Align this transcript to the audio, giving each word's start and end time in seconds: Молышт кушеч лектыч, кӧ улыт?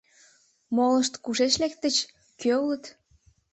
Молышт 0.75 1.13
кушеч 1.23 1.53
лектыч, 1.61 1.95
кӧ 2.41 2.51
улыт? 2.63 2.83